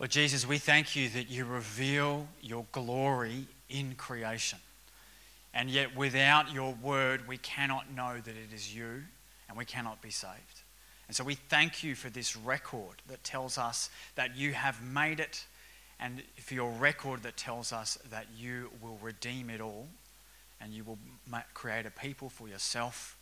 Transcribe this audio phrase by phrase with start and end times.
[0.00, 4.58] Lord Jesus, we thank you that you reveal your glory in creation.
[5.52, 9.02] And yet, without your word, we cannot know that it is you
[9.46, 10.62] and we cannot be saved.
[11.06, 15.20] And so, we thank you for this record that tells us that you have made
[15.20, 15.44] it,
[16.00, 19.86] and for your record that tells us that you will redeem it all
[20.62, 20.98] and you will
[21.52, 23.18] create a people for yourself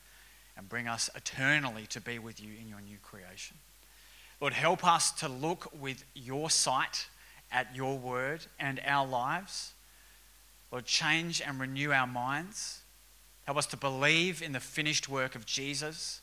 [0.57, 3.57] and bring us eternally to be with you in your new creation.
[4.41, 7.09] Lord, help us to look with your sight
[7.51, 9.73] at your word and our lives
[10.71, 12.81] Lord, change and renew our minds.
[13.45, 16.21] Help us to believe in the finished work of Jesus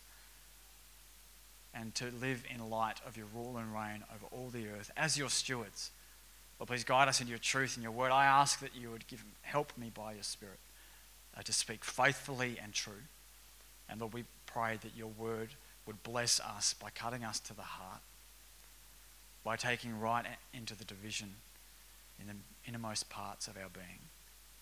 [1.74, 5.18] and to live in light of your rule and reign over all the earth as
[5.18, 5.92] your stewards.
[6.60, 8.12] Lord, please guide us in your truth and your word.
[8.12, 10.60] I ask that you would give, help me by your Spirit
[11.38, 12.94] uh, to speak faithfully and true.
[13.90, 15.50] And Lord, we pray that your word
[15.86, 18.02] would bless us by cutting us to the heart,
[19.46, 21.36] by taking right into the division
[22.20, 22.34] in the
[22.68, 24.00] innermost parts of our being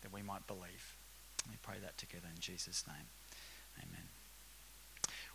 [0.02, 0.96] that we might believe.
[1.50, 3.08] We pray that together in Jesus' name.
[3.78, 4.04] Amen.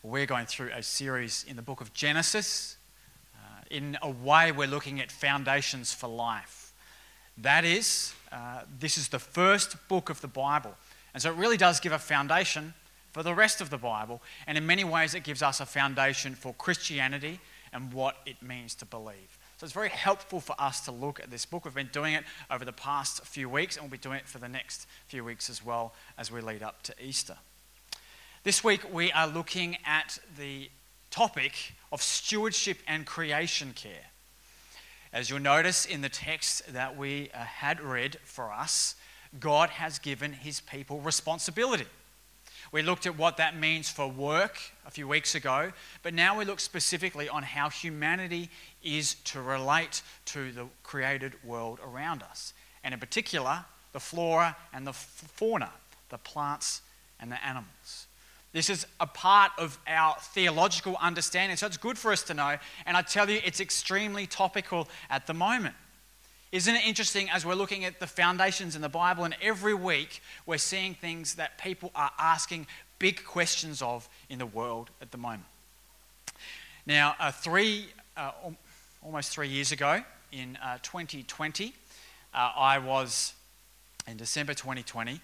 [0.03, 2.77] Well, we're going through a series in the book of Genesis.
[3.35, 6.73] Uh, in a way, we're looking at foundations for life.
[7.39, 10.75] That is, uh, this is the first book of the Bible.
[11.15, 12.75] And so it really does give a foundation
[13.13, 14.21] for the rest of the Bible.
[14.47, 17.41] And in many ways, it gives us a foundation for Christianity
[17.73, 19.38] and what it means to believe.
[19.59, 21.65] So it's very helpful for us to look at this book.
[21.65, 24.39] We've been doing it over the past few weeks, and we'll be doing it for
[24.39, 27.37] the next few weeks as well as we lead up to Easter.
[28.45, 30.71] This week, we are looking at the
[31.11, 34.07] topic of stewardship and creation care.
[35.13, 38.95] As you'll notice in the text that we uh, had read for us,
[39.41, 41.87] God has given his people responsibility.
[42.71, 46.45] We looked at what that means for work a few weeks ago, but now we
[46.45, 48.51] look specifically on how humanity
[48.83, 52.53] is to relate to the created world around us.
[52.85, 55.71] And in particular, the flora and the fauna,
[56.11, 56.83] the plants
[57.21, 58.07] and the animals.
[58.53, 62.57] This is a part of our theological understanding, so it's good for us to know.
[62.87, 65.75] And I tell you, it's extremely topical at the moment.
[66.51, 70.23] Isn't it interesting as we're looking at the foundations in the Bible, and every week
[70.47, 72.67] we're seeing things that people are asking
[72.99, 75.45] big questions of in the world at the moment?
[76.87, 78.31] Now, uh, three, uh,
[79.03, 81.75] almost three years ago, in uh, 2020,
[82.33, 83.35] uh, I was,
[84.07, 85.21] in December 2020,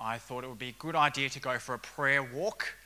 [0.00, 2.76] I thought it would be a good idea to go for a prayer walk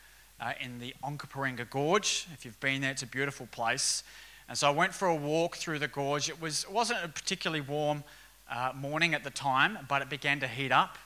[0.41, 2.27] uh, in the Onkaparinga Gorge.
[2.33, 4.05] If you've been there, it's a beautiful place.
[4.49, 6.29] And so I went for a walk through the gorge.
[6.29, 8.05] It, was, it wasn't a particularly warm
[8.51, 10.99] uh, morning at the time, but it began to heat up.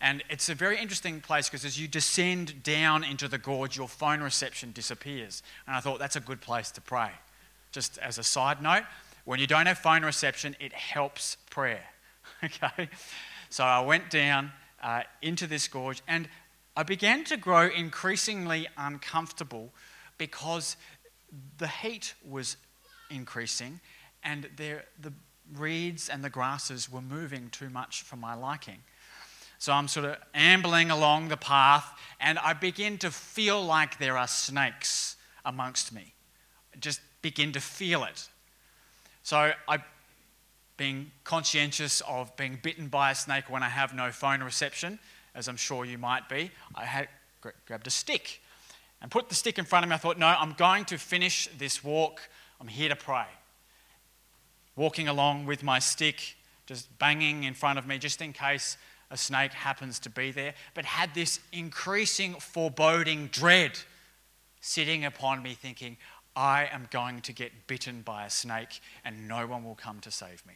[0.00, 3.88] And it's a very interesting place because as you descend down into the gorge, your
[3.88, 5.42] phone reception disappears.
[5.66, 7.10] And I thought that's a good place to pray.
[7.72, 8.84] Just as a side note,
[9.24, 11.84] when you don't have phone reception, it helps prayer.
[12.44, 12.88] okay?
[13.50, 14.52] So I went down
[14.82, 16.28] uh, into this gorge and
[16.76, 19.72] I began to grow increasingly uncomfortable
[20.16, 20.76] because
[21.58, 22.56] the heat was
[23.10, 23.80] increasing
[24.22, 25.12] and there, the
[25.54, 28.78] reeds and the grasses were moving too much for my liking.
[29.58, 34.16] So I'm sort of ambling along the path and I begin to feel like there
[34.16, 36.14] are snakes amongst me.
[36.80, 38.28] Just begin to feel it.
[39.22, 39.78] So I
[40.78, 44.98] being conscientious of being bitten by a snake when I have no phone reception,
[45.34, 47.08] as I'm sure you might be, I had
[47.66, 48.40] grabbed a stick
[49.00, 49.94] and put the stick in front of me.
[49.94, 52.20] I thought, no, I'm going to finish this walk.
[52.60, 53.26] I'm here to pray.
[54.76, 56.36] Walking along with my stick,
[56.66, 58.76] just banging in front of me, just in case
[59.10, 63.78] a snake happens to be there, but had this increasing foreboding dread
[64.60, 65.96] sitting upon me, thinking,
[66.36, 70.10] I am going to get bitten by a snake and no one will come to
[70.10, 70.54] save me.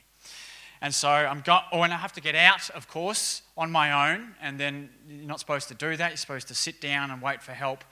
[0.80, 4.12] And so I'm going, oh, and I have to get out, of course, on my
[4.12, 4.34] own.
[4.40, 6.10] And then you're not supposed to do that.
[6.10, 7.84] You're supposed to sit down and wait for help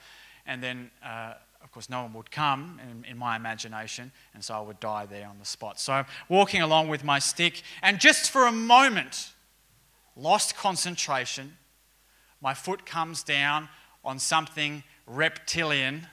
[0.51, 4.53] and then, uh, of course, no one would come in, in, my imagination, and so
[4.53, 5.79] I would die there on the spot.
[5.79, 9.31] So I'm walking along with my stick, and just for a moment,
[10.17, 11.55] lost concentration.
[12.41, 13.69] My foot comes down
[14.03, 16.07] on something reptilian.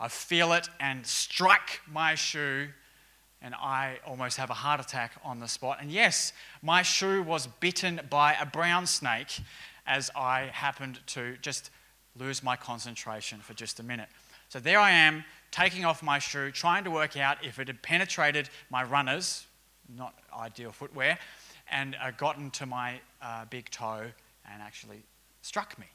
[0.00, 2.66] I feel it and strike my shoe,
[3.40, 5.78] and I almost have a heart attack on the spot.
[5.80, 6.32] And yes,
[6.62, 9.38] my shoe was bitten by a brown snake
[9.86, 11.70] as I happened to just
[12.18, 14.08] lose my concentration for just a minute.
[14.48, 17.82] So there I am, taking off my shoe, trying to work out if it had
[17.82, 19.46] penetrated my runners,
[19.96, 21.18] not ideal footwear,
[21.70, 24.06] and uh, gotten to my uh, big toe
[24.50, 25.02] and actually
[25.42, 25.86] struck me.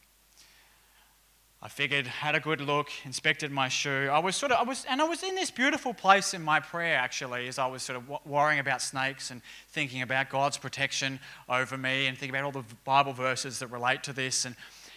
[1.64, 4.10] I figured, had a good look, inspected my shoe.
[4.12, 6.60] I was sort of, I was, and I was in this beautiful place in my
[6.60, 11.22] prayer actually, as I was sort of worrying about snakes and thinking about God's protection
[11.48, 14.56] over me and thinking about all the Bible verses that relate to this, and,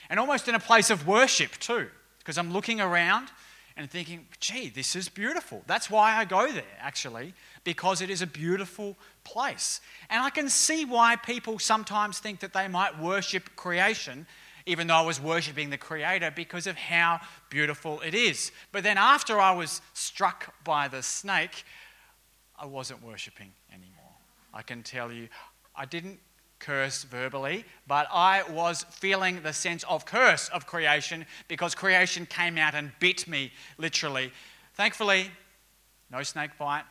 [0.08, 1.88] and almost in a place of worship too,
[2.18, 3.28] because I'm looking around
[3.76, 5.62] and thinking, gee, this is beautiful.
[5.66, 9.80] That's why I go there actually, because it is a beautiful place.
[10.08, 14.26] And I can see why people sometimes think that they might worship creation
[14.66, 18.50] even though I was worshipping the Creator because of how beautiful it is.
[18.72, 21.64] But then after I was struck by the snake,
[22.58, 23.92] I wasn't worshipping anymore.
[24.52, 25.28] I can tell you,
[25.76, 26.18] I didn't
[26.58, 32.58] curse verbally, but I was feeling the sense of curse of creation because creation came
[32.58, 34.32] out and bit me literally.
[34.74, 35.30] Thankfully,
[36.10, 36.84] no snake bite,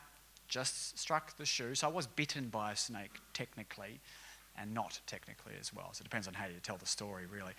[0.47, 1.75] just struck the shoe.
[1.75, 3.99] So I was bitten by a snake technically
[4.57, 5.89] and not technically as well.
[5.93, 7.53] So it depends on how you tell the story, really.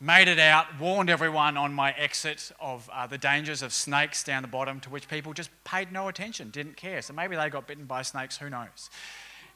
[0.00, 4.42] Made it out, warned everyone on my exit of uh, the dangers of snakes down
[4.42, 7.00] the bottom, to which people just paid no attention, didn't care.
[7.00, 8.90] So maybe they got bitten by snakes, who knows?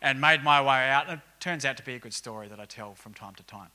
[0.00, 1.08] And made my way out.
[1.08, 3.42] And it turns out to be a good story that I tell from time to
[3.44, 3.68] time.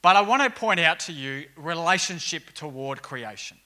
[0.00, 3.58] But I want to point out to you relationship toward creation,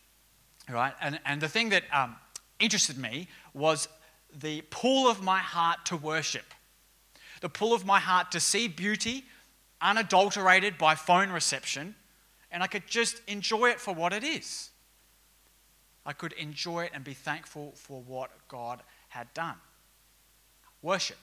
[0.68, 0.94] right?
[1.00, 2.16] And, and the thing that um,
[2.58, 3.86] interested me was
[4.40, 6.46] the pull of my heart to worship
[7.42, 9.24] the pull of my heart to see beauty
[9.80, 11.94] unadulterated by phone reception,
[12.52, 14.70] and I could just enjoy it for what it is.
[16.06, 19.56] I could enjoy it and be thankful for what God had done.
[20.82, 21.18] Worship.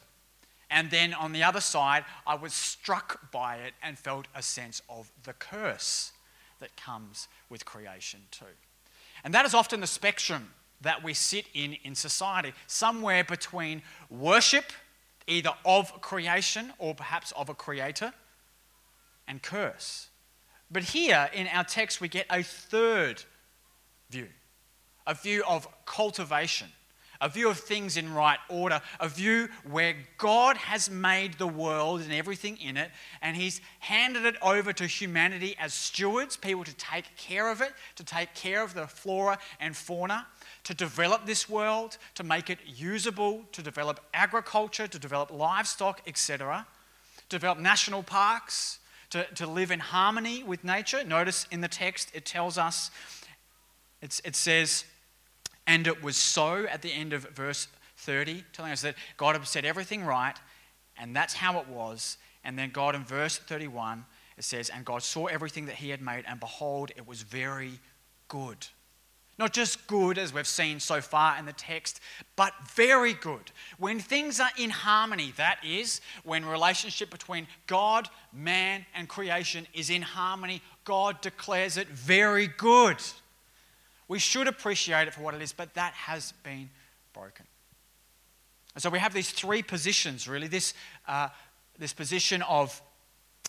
[0.69, 4.81] And then on the other side, I was struck by it and felt a sense
[4.88, 6.12] of the curse
[6.60, 8.45] that comes with creation, too.
[9.24, 10.51] And that is often the spectrum
[10.81, 14.71] that we sit in in society, somewhere between worship
[15.30, 18.13] either of creation or perhaps of a creator,
[19.27, 20.10] and curse.
[20.71, 23.24] But here in our text, we get a third
[24.10, 24.27] view
[25.07, 26.68] a view of cultivation,
[27.21, 32.01] a view of things in right order, a view where God has made the world
[32.01, 36.75] and everything in it, and He's handed it over to humanity as stewards, people to
[36.75, 40.25] take care of it, to take care of the flora and fauna
[40.63, 46.68] to develop this world, to make it usable, to develop agriculture, to develop livestock, etc.,
[47.30, 48.80] develop national parks,
[49.10, 51.04] to, to live in harmony with nature.
[51.04, 52.92] Notice in the text it tells us,
[54.01, 54.86] it says,
[55.69, 57.68] and it was so at the end of verse
[57.98, 60.33] 30, telling us that God had set everything right,
[60.98, 62.18] and that's how it was.
[62.44, 64.04] And then God in verse 31,
[64.36, 67.80] it says, And God saw everything that he had made, and behold, it was very
[68.30, 68.66] good.
[69.38, 72.00] Not just good, as we've seen so far in the text,
[72.36, 73.51] but very good.
[73.77, 79.92] When things are in harmony, that is, when relationship between God, man, and creation is
[79.92, 82.98] in harmony, God declares it very good.
[84.10, 86.70] We should appreciate it for what it is, but that has been
[87.14, 87.46] broken.
[88.76, 90.74] And so we have these three positions, really this,
[91.08, 91.30] uh,
[91.78, 92.82] this position of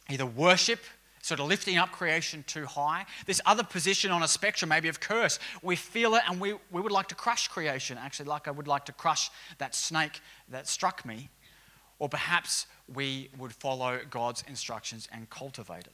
[0.09, 0.81] either worship
[1.23, 3.05] sort of lifting up creation too high.
[3.27, 6.81] This other position on a spectrum, maybe of curse, we feel it and we, we
[6.81, 10.67] would like to crush creation, actually, like I would like to crush that snake that
[10.67, 11.29] struck me.
[11.99, 15.93] Or perhaps we would follow God's instructions and cultivate it.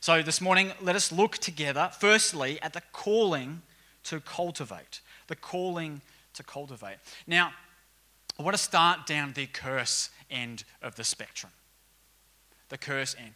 [0.00, 3.62] So this morning, let us look together, firstly, at the calling
[4.04, 5.00] to cultivate.
[5.26, 6.00] The calling
[6.34, 6.96] to cultivate.
[7.26, 7.52] Now,
[8.38, 11.52] I want to start down the curse end of the spectrum.
[12.68, 13.34] The curse end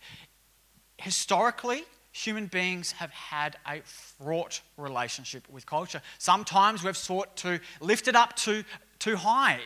[0.98, 6.00] historically, human beings have had a fraught relationship with culture.
[6.18, 8.64] Sometimes we've sought to lift it up too,
[8.98, 9.60] too high,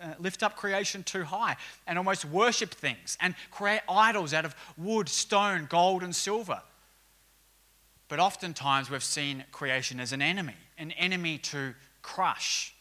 [0.00, 1.56] uh, lift up creation too high,
[1.86, 6.62] and almost worship things and create idols out of wood, stone, gold, and silver.
[8.08, 12.74] But oftentimes we've seen creation as an enemy, an enemy to crush.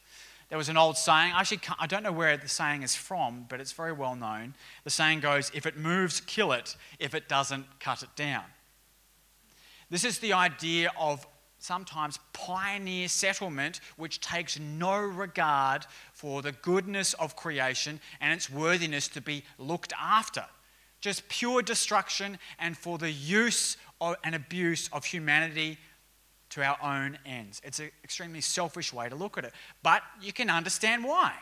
[0.49, 3.59] There was an old saying, actually, I don't know where the saying is from, but
[3.59, 4.55] it's very well known.
[4.85, 6.77] The saying goes, if it moves, kill it.
[6.99, 8.45] If it doesn't, cut it down.
[9.89, 11.27] This is the idea of
[11.59, 19.07] sometimes pioneer settlement which takes no regard for the goodness of creation and its worthiness
[19.09, 20.45] to be looked after.
[21.01, 25.77] Just pure destruction and for the use and abuse of humanity
[26.49, 27.61] to our own ends.
[27.63, 29.53] It's an extremely selfish way to look at it.
[29.83, 31.33] But you can understand why.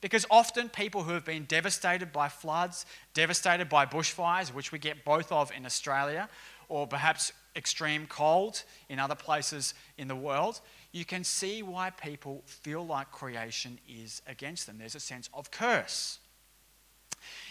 [0.00, 2.84] Because often people who have been devastated by floods,
[3.14, 6.28] devastated by bushfires, which we get both of in Australia,
[6.68, 10.60] or perhaps extreme cold in other places in the world,
[10.92, 14.76] you can see why people feel like creation is against them.
[14.78, 16.18] There's a sense of curse.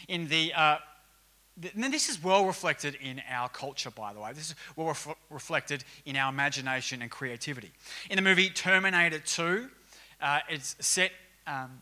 [0.08, 0.78] In the uh,
[1.62, 4.32] and this is well reflected in our culture, by the way.
[4.34, 7.72] This is well ref- reflected in our imagination and creativity.
[8.10, 9.70] In the movie Terminator 2,
[10.22, 11.12] uh, it's set
[11.46, 11.82] um,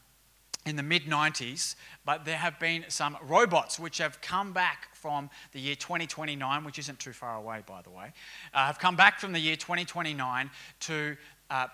[0.66, 1.76] in the mid 90s,
[2.06, 6.78] but there have been some robots which have come back from the year 2029, which
[6.78, 8.12] isn't too far away, by the way,
[8.54, 10.50] uh, have come back from the year 2029
[10.82, 11.16] to.
[11.50, 11.68] Uh,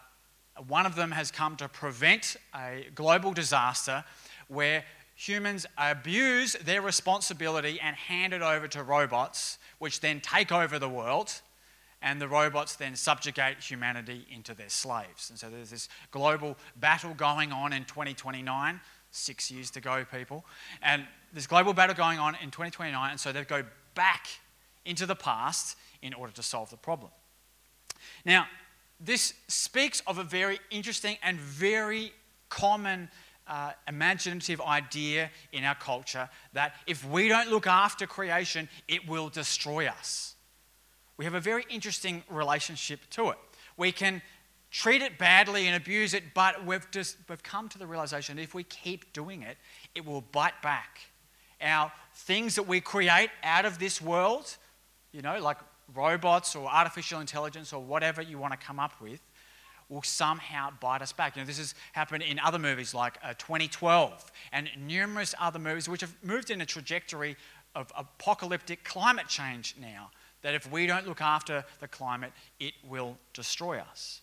[0.67, 4.03] one of them has come to prevent a global disaster
[4.47, 4.83] where
[5.17, 10.87] humans abuse their responsibility and hand it over to robots, which then take over the
[10.87, 11.41] world,
[12.03, 15.31] and the robots then subjugate humanity into their slaves.
[15.31, 20.45] And so there's this global battle going on in 2029, six years to go, people.
[20.83, 23.63] And this global battle going on in 2029, and so they go
[23.95, 24.27] back
[24.85, 27.09] into the past in order to solve the problem.
[28.23, 28.45] Now,
[28.99, 32.13] this speaks of a very interesting and very
[32.49, 33.09] common
[33.47, 39.29] uh, imaginative idea in our culture that if we don't look after creation, it will
[39.29, 40.35] destroy us.
[41.17, 43.37] We have a very interesting relationship to it.
[43.75, 44.21] We can
[44.69, 48.43] treat it badly and abuse it, but we've just we've come to the realization that
[48.43, 49.57] if we keep doing it,
[49.95, 50.99] it will bite back.
[51.61, 54.57] Our things that we create out of this world,
[55.11, 55.57] you know, like
[55.95, 59.21] robots or artificial intelligence or whatever you want to come up with,
[59.89, 61.35] will somehow bite us back.
[61.35, 65.87] You know, this has happened in other movies like uh, 2012 and numerous other movies
[65.87, 67.37] which have moved in a trajectory
[67.75, 70.11] of apocalyptic climate change now.
[70.41, 74.21] That if we don't look after the climate, it will destroy us.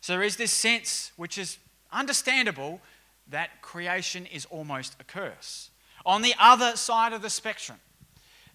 [0.00, 1.58] So there is this sense, which is
[1.92, 2.80] understandable,
[3.28, 5.70] that creation is almost a curse.
[6.04, 7.78] On the other side of the spectrum,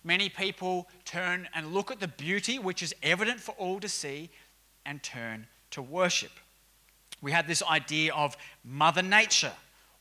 [0.04, 4.30] many people turn and look at the beauty which is evident for all to see
[4.86, 6.32] and turn to worship.
[7.22, 9.54] We have this idea of Mother Nature,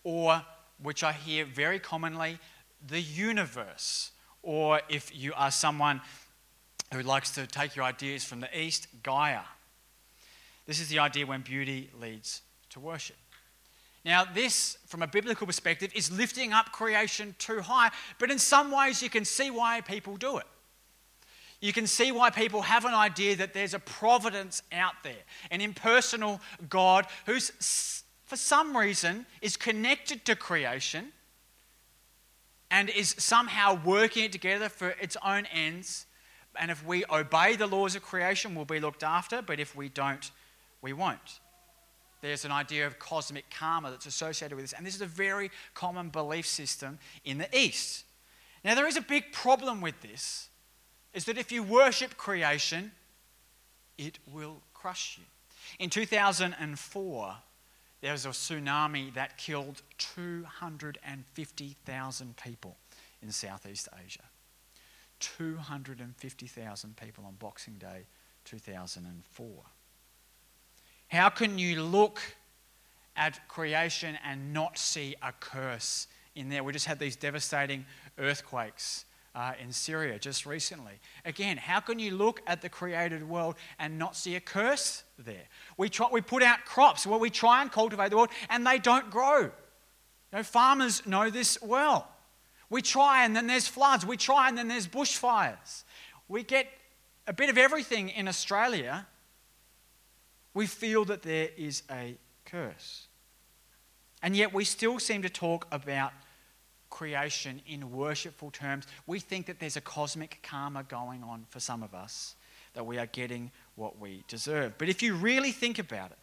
[0.02, 0.42] or
[0.82, 2.38] which I hear very commonly,
[2.86, 4.10] the universe.
[4.42, 6.00] Or if you are someone
[6.92, 9.40] who likes to take your ideas from the East, Gaia.
[10.66, 13.16] This is the idea when beauty leads to worship.
[14.04, 18.70] Now, this, from a biblical perspective, is lifting up creation too high, but in some
[18.70, 20.46] ways you can see why people do it
[21.64, 25.62] you can see why people have an idea that there's a providence out there, an
[25.62, 31.06] impersonal God who's, for some reason, is connected to creation
[32.70, 36.04] and is somehow working it together for its own ends.
[36.54, 39.88] And if we obey the laws of creation, we'll be looked after, but if we
[39.88, 40.30] don't,
[40.82, 41.40] we won't.
[42.20, 45.50] There's an idea of cosmic karma that's associated with this, and this is a very
[45.72, 48.04] common belief system in the East.
[48.62, 50.50] Now, there is a big problem with this
[51.14, 52.90] is that if you worship creation,
[53.96, 55.24] it will crush you.
[55.78, 57.36] In 2004,
[58.00, 62.76] there was a tsunami that killed 250,000 people
[63.22, 64.24] in Southeast Asia.
[65.20, 68.06] 250,000 people on Boxing Day
[68.44, 69.48] 2004.
[71.08, 72.20] How can you look
[73.16, 76.64] at creation and not see a curse in there?
[76.64, 77.86] We just had these devastating
[78.18, 80.94] earthquakes uh, in Syria just recently.
[81.24, 85.48] Again, how can you look at the created world and not see a curse there?
[85.76, 88.78] We, try, we put out crops where we try and cultivate the world and they
[88.78, 89.40] don't grow.
[89.40, 89.50] You
[90.32, 92.08] know, farmers know this well.
[92.70, 94.06] We try and then there's floods.
[94.06, 95.84] We try and then there's bushfires.
[96.28, 96.66] We get
[97.26, 99.06] a bit of everything in Australia.
[100.54, 103.08] We feel that there is a curse.
[104.22, 106.12] And yet we still seem to talk about
[106.94, 111.82] creation in worshipful terms, we think that there's a cosmic karma going on for some
[111.82, 112.36] of us,
[112.74, 114.78] that we are getting what we deserve.
[114.78, 116.18] But if you really think about it,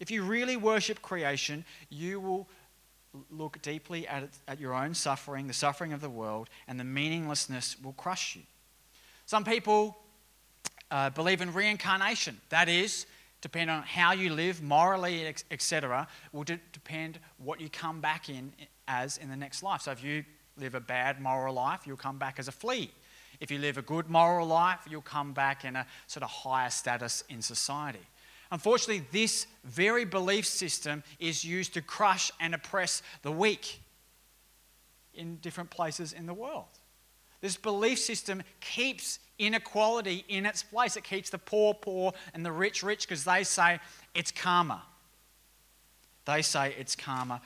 [0.00, 2.48] if you really worship creation, you will
[3.30, 6.84] look deeply at, it, at your own suffering, the suffering of the world, and the
[6.84, 8.42] meaninglessness will crush you.
[9.26, 9.98] Some people
[10.90, 12.40] uh, believe in reincarnation.
[12.48, 13.04] That is,
[13.42, 18.50] depend on how you live morally, etc., will de- depend what you come back in
[18.88, 19.82] as in the next life.
[19.82, 20.24] So if you
[20.56, 22.90] live a bad moral life, you'll come back as a flea.
[23.40, 26.70] If you live a good moral life, you'll come back in a sort of higher
[26.70, 28.06] status in society.
[28.50, 33.80] Unfortunately, this very belief system is used to crush and oppress the weak
[35.14, 36.66] in different places in the world.
[37.40, 40.96] This belief system keeps inequality in its place.
[40.96, 43.80] It keeps the poor poor and the rich rich because they say
[44.14, 44.82] it's karma.
[46.24, 47.42] They say it's karma.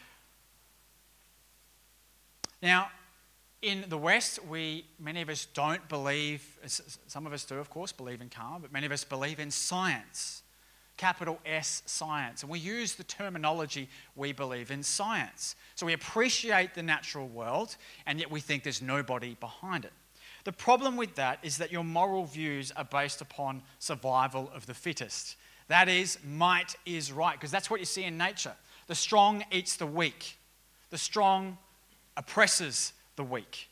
[2.60, 2.90] Now,
[3.62, 6.42] in the West, we many of us don't believe.
[7.06, 9.50] Some of us do, of course, believe in karma, but many of us believe in
[9.50, 10.42] science.
[10.98, 12.42] capital S science.
[12.42, 15.56] And we use the terminology we believe in science.
[15.76, 19.92] So we appreciate the natural world, and yet we think there's nobody behind it.
[20.44, 24.74] The problem with that is that your moral views are based upon survival of the
[24.74, 25.36] fittest.
[25.68, 28.54] That is, might is right, because that's what you see in nature.
[28.86, 30.38] The strong eats the weak,
[30.90, 31.58] the strong
[32.18, 33.68] oppresses the weak.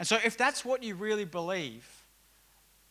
[0.00, 1.86] And so, if that's what you really believe,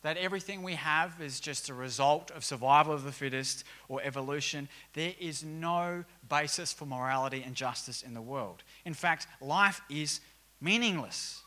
[0.02, 4.70] that everything we have is just a result of survival of the fittest or evolution,
[4.94, 8.64] there is no basis for morality and justice in the world.
[8.86, 10.22] In fact, life is
[10.62, 11.42] meaningless.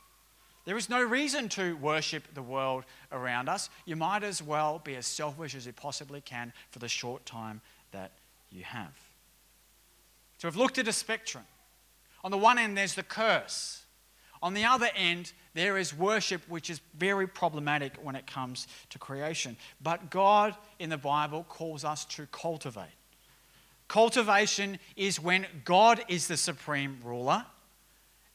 [0.64, 3.70] There is no reason to worship the world around us.
[3.86, 7.60] You might as well be as selfish as you possibly can for the short time
[7.92, 8.12] that
[8.50, 8.92] you have.
[10.38, 11.44] So we've looked at a spectrum.
[12.24, 13.82] On the one end, there's the curse.
[14.42, 18.98] On the other end, there is worship, which is very problematic when it comes to
[18.98, 19.56] creation.
[19.80, 22.96] But God in the Bible calls us to cultivate.
[23.88, 27.44] Cultivation is when God is the supreme ruler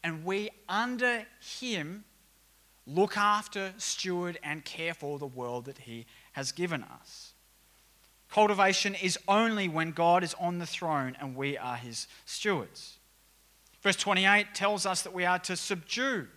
[0.04, 1.26] and we, under
[1.60, 2.04] Him,
[2.86, 7.34] look after, steward, and care for the world that He has given us.
[8.30, 12.97] Cultivation is only when God is on the throne and we are His stewards.
[13.82, 16.28] Verse 28 tells us that we are to subdue,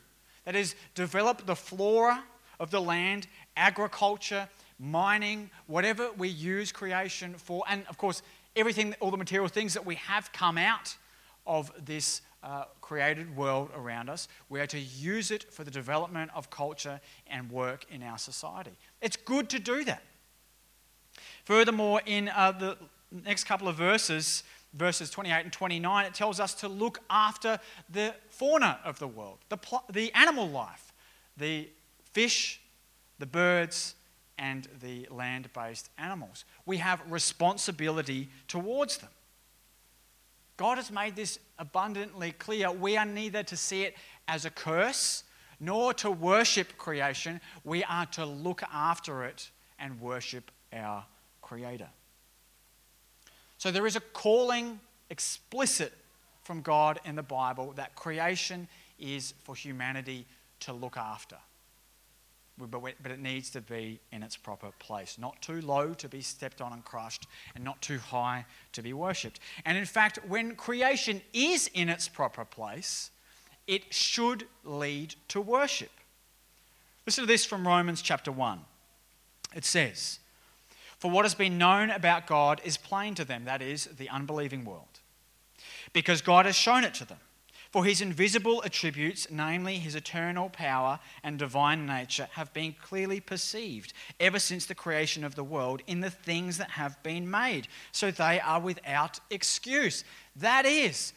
[0.45, 2.23] that is, develop the flora
[2.59, 8.23] of the land, agriculture, mining, whatever we use creation for, and of course,
[8.57, 10.97] everything, all the material things that we have come out
[11.47, 14.29] of this uh, created world around us.
[14.49, 18.73] We are to use it for the development of culture and work in our society.
[19.03, 20.03] It's good to do that.
[21.45, 22.77] Furthermore, in uh, the
[23.11, 24.43] next couple of verses,
[24.75, 27.59] verses 28 and 29, it tells us to look after
[27.89, 30.93] the fauna of the world, the, pl- the animal life,
[31.37, 31.69] the
[32.13, 32.61] fish,
[33.19, 33.95] the birds,
[34.39, 36.45] and the land based animals.
[36.67, 39.11] We have responsibility towards them.
[40.57, 42.71] God has made this abundantly clear.
[42.71, 43.97] We are neither to see it
[44.29, 45.25] as a curse
[45.59, 47.41] nor to worship creation.
[47.65, 51.05] We are to look after it and worship our
[51.43, 51.89] Creator.
[53.61, 55.93] So there is a calling explicit
[56.45, 58.67] from God in the Bible that creation
[58.99, 60.25] is for humanity
[60.61, 61.37] to look after
[62.67, 65.17] but it needs to be in its proper place.
[65.19, 68.93] Not too low to be stepped on and crushed, and not too high to be
[68.93, 69.41] worshipped.
[69.65, 73.11] And in fact, when creation is in its proper place,
[73.67, 75.91] it should lead to worship.
[77.07, 78.61] Listen to this from Romans chapter 1.
[79.55, 80.19] It says,
[81.01, 84.67] For what has been known about God is plain to them, that is, the unbelieving
[84.67, 85.01] world,
[85.95, 87.19] because God has shown it to them.
[87.71, 93.93] For his invisible attributes, namely his eternal power and divine nature, have been clearly perceived
[94.19, 97.69] ever since the creation of the world in the things that have been made.
[97.93, 100.05] So they are without excuse.
[100.37, 101.13] That is,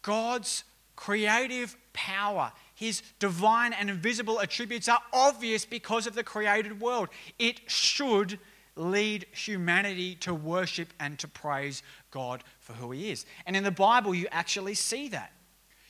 [0.00, 0.64] God's
[0.96, 7.08] creative power, his divine and invisible attributes are obvious because of the created world.
[7.38, 8.38] It should
[8.76, 13.26] lead humanity to worship and to praise God for who he is.
[13.46, 15.32] And in the Bible, you actually see that.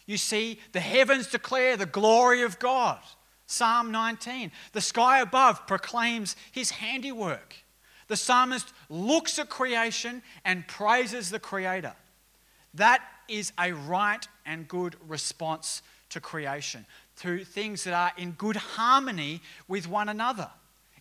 [0.07, 2.99] You see, the heavens declare the glory of God.
[3.47, 4.51] Psalm 19.
[4.73, 7.57] The sky above proclaims his handiwork.
[8.09, 11.95] The psalmist looks at creation and praises the Creator.
[12.75, 16.85] That is a right and good response to creation,
[17.21, 20.51] to things that are in good harmony with one another.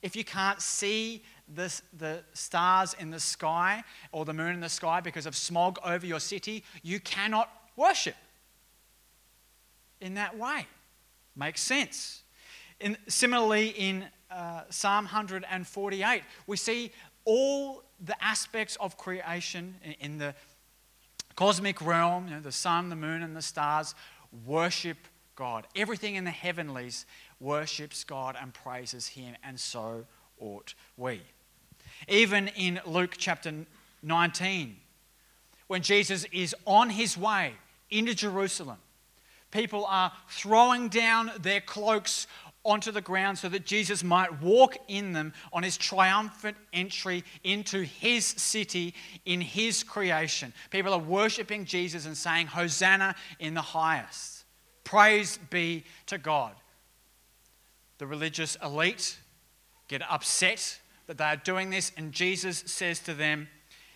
[0.02, 1.24] If you can't see
[1.56, 5.80] the, the stars in the sky or the moon in the sky because of smog
[5.84, 8.16] over your city, you cannot worship
[10.02, 10.68] in that way.
[11.36, 12.24] Makes sense.
[12.80, 16.92] In, similarly, in uh, Psalm 148, we see
[17.26, 20.36] all the aspects of creation in, in the
[21.36, 23.96] cosmic realm, you know, the sun, the moon, and the stars
[24.46, 24.98] worship
[25.36, 25.68] God.
[25.76, 27.06] Everything in the heavenlies
[27.40, 30.06] worships God and praises Him, and so
[30.40, 31.22] ought we.
[32.08, 33.54] Even in Luke chapter
[34.02, 34.76] 19,
[35.68, 37.54] when Jesus is on his way
[37.90, 38.78] into Jerusalem,
[39.52, 42.28] people are throwing down their cloaks
[42.66, 47.84] onto the ground so that Jesus might walk in them on his triumphant entry into
[47.84, 48.94] his city
[49.26, 50.54] in his creation.
[50.70, 54.46] People are worshiping Jesus and saying, Hosanna in the highest.
[54.84, 56.54] Praise be to God.
[57.98, 59.18] The religious elite
[59.88, 63.48] get upset that they are doing this, and Jesus says to them,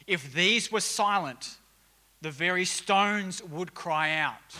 [0.06, 1.58] If these were silent,
[2.22, 4.56] the very stones would cry out.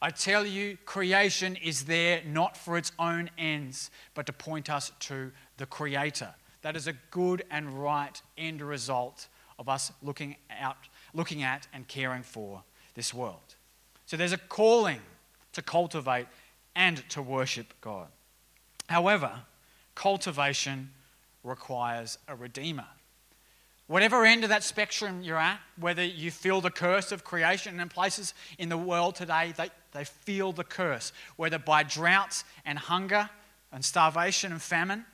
[0.00, 4.90] I tell you, creation is there not for its own ends, but to point us
[5.00, 10.88] to the Creator, That is a good and right end result of us looking out,
[11.14, 12.62] looking at and caring for
[12.94, 13.54] this world.
[14.06, 15.00] So there's a calling
[15.52, 16.26] to cultivate
[16.74, 18.08] and to worship God.
[18.88, 19.30] However,
[19.94, 20.90] cultivation
[21.44, 22.86] requires a redeemer.
[23.88, 27.90] Whatever end of that spectrum you're at, whether you feel the curse of creation, and
[27.90, 33.28] places in the world today, they, they feel the curse, whether by droughts and hunger
[33.72, 35.04] and starvation and famine,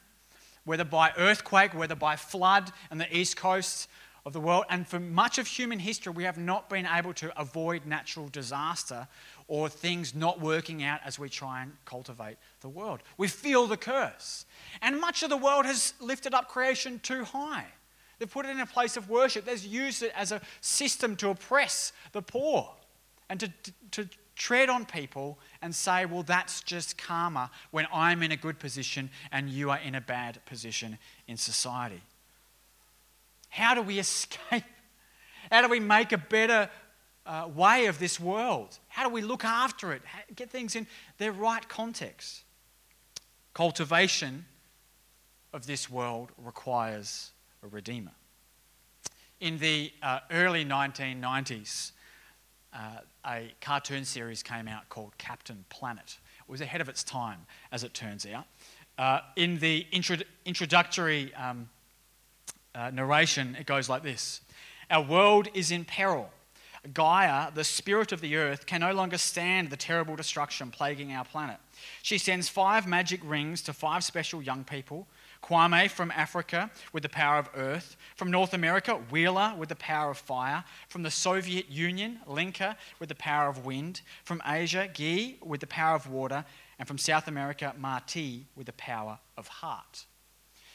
[0.64, 3.88] whether by earthquake, whether by flood on the east coast
[4.28, 4.64] of the world.
[4.68, 9.08] And for much of human history, we have not been able to avoid natural disaster
[9.48, 13.00] or things not working out as we try and cultivate the world.
[13.16, 14.44] We feel the curse.
[14.82, 17.66] And much of the world has lifted up creation too high.
[18.18, 19.46] They've put it in a place of worship.
[19.46, 22.70] They've used it as a system to oppress the poor
[23.30, 28.22] and to, to, to tread on people and say, well, that's just karma when I'm
[28.22, 32.02] in a good position and you are in a bad position in society.
[33.48, 34.64] How do we escape?
[35.52, 36.70] How do we make a better
[37.26, 38.78] uh, way of this world?
[38.88, 40.02] How do we look after it?
[40.34, 40.86] Get things in
[41.18, 42.42] their right context?
[43.54, 44.44] Cultivation
[45.52, 47.32] of this world requires
[47.62, 48.12] a redeemer.
[49.40, 51.92] In the uh, early 1990s,
[52.72, 52.78] uh,
[53.26, 56.18] a cartoon series came out called Captain Planet.
[56.40, 57.40] It was ahead of its time,
[57.72, 58.46] as it turns out.
[58.96, 61.68] Uh, in the intro- introductory um,
[62.74, 64.40] uh, narration, it goes like this
[64.90, 66.30] Our world is in peril.
[66.94, 71.24] Gaia, the spirit of the earth, can no longer stand the terrible destruction plaguing our
[71.24, 71.56] planet.
[72.02, 75.08] She sends five magic rings to five special young people
[75.42, 77.96] Kwame from Africa with the power of earth.
[78.16, 80.64] From North America, Wheeler with the power of fire.
[80.88, 84.00] From the Soviet Union, Linka with the power of wind.
[84.24, 86.44] From Asia, Guy with the power of water.
[86.78, 90.06] And from South America, Ma-Ti with the power of heart.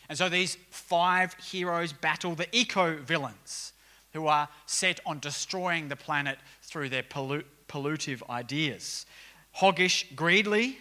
[0.09, 3.73] And so these five heroes battle the eco villains
[4.13, 9.05] who are set on destroying the planet through their pollu- pollutive ideas.
[9.57, 10.77] Hoggish Greedly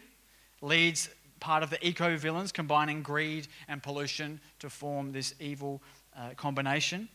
[0.61, 1.09] leads
[1.41, 5.83] part of the eco villains, combining greed and pollution to form this evil
[6.17, 7.09] uh, combination.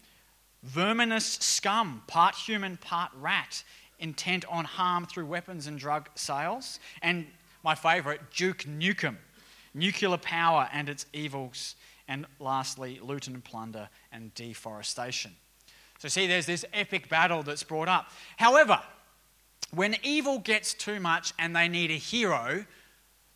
[0.63, 3.63] Verminous Skumm, part human, part rat,
[3.99, 6.79] intent on harm through weapons and drug sales.
[7.01, 7.27] And
[7.63, 9.17] my favourite, Duke Nukem,
[9.73, 11.75] nuclear power and its evils.
[12.07, 15.35] And lastly, Looten Plunder and deforestation.
[15.99, 18.11] So, see, there's this epic battle that's brought up.
[18.37, 18.79] However,
[19.71, 22.65] when evil gets too much and they need a hero,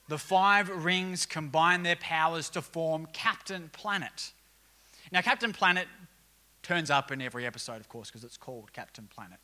[0.07, 4.31] the five rings combine their powers to form Captain Planet.
[5.11, 5.87] Now, Captain Planet
[6.63, 9.39] turns up in every episode, of course, because it's called Captain Planet.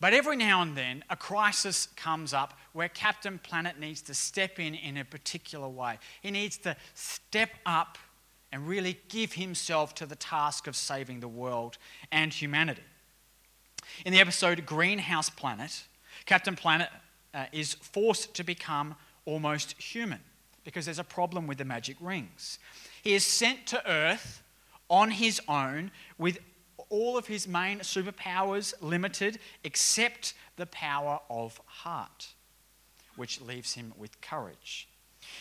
[0.00, 4.58] But every now and then, a crisis comes up where Captain Planet needs to step
[4.58, 5.98] in in a particular way.
[6.22, 7.98] He needs to step up
[8.52, 11.78] and really give himself to the task of saving the world
[12.10, 12.82] and humanity.
[14.04, 15.84] In the episode Greenhouse Planet,
[16.26, 16.88] Captain Planet
[17.34, 20.20] uh, is forced to become almost human
[20.64, 22.58] because there's a problem with the magic rings.
[23.02, 24.42] He is sent to Earth
[24.88, 26.38] on his own with
[26.88, 32.28] all of his main superpowers limited except the power of heart,
[33.16, 34.88] which leaves him with courage.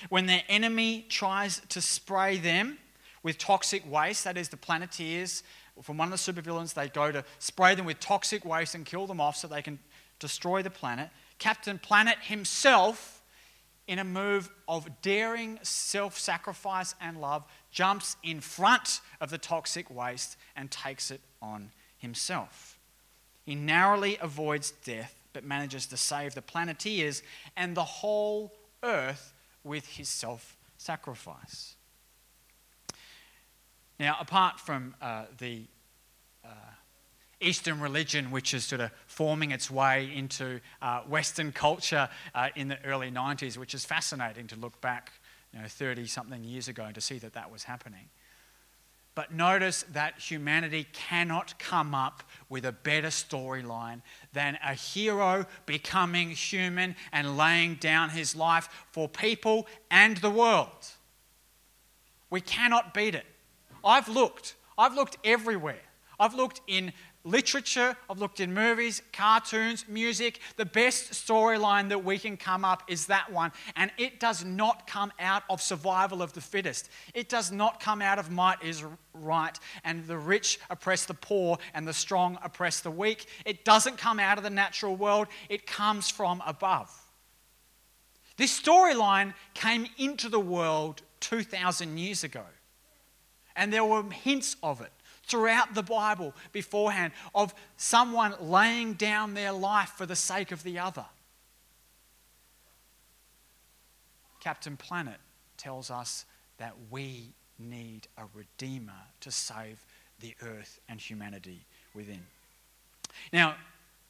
[0.09, 2.77] When their enemy tries to spray them
[3.23, 5.43] with toxic waste, that is, the planeteers
[5.81, 9.07] from one of the supervillains, they go to spray them with toxic waste and kill
[9.07, 9.79] them off so they can
[10.19, 11.09] destroy the planet.
[11.37, 13.19] Captain Planet himself
[13.89, 19.89] in a move of daring self sacrifice and love, jumps in front of the toxic
[19.89, 22.77] waste and takes it on himself.
[23.43, 27.23] He narrowly avoids death but manages to save the planeteers
[27.57, 28.53] and the whole
[28.83, 31.75] earth with his self sacrifice.
[33.99, 35.63] Now, apart from uh, the
[36.45, 36.47] uh,
[37.41, 42.69] Eastern religion, which is sort of forming its way into uh, Western culture uh, in
[42.69, 45.11] the early 90s, which is fascinating to look back,
[45.53, 48.09] you know, 30 something years ago and to see that that was happening.
[49.15, 56.29] But notice that humanity cannot come up with a better storyline than a hero becoming
[56.29, 60.87] human and laying down his life for people and the world.
[62.29, 63.25] We cannot beat it.
[63.83, 65.81] I've looked, I've looked everywhere.
[66.19, 66.91] I've looked in
[67.23, 70.39] literature, I've looked in movies, cartoons, music.
[70.57, 73.51] The best storyline that we can come up is that one.
[73.75, 76.89] And it does not come out of survival of the fittest.
[77.13, 81.57] It does not come out of might is right and the rich oppress the poor
[81.73, 83.27] and the strong oppress the weak.
[83.45, 86.91] It doesn't come out of the natural world, it comes from above.
[88.35, 92.43] This storyline came into the world 2,000 years ago.
[93.59, 94.91] And there were hints of it
[95.23, 100.79] throughout the Bible beforehand of someone laying down their life for the sake of the
[100.79, 101.05] other.
[104.39, 105.17] Captain Planet
[105.57, 106.23] tells us
[106.57, 109.85] that we need a redeemer to save
[110.21, 112.21] the earth and humanity within.
[113.33, 113.55] Now,